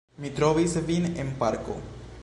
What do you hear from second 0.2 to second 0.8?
Mi trovis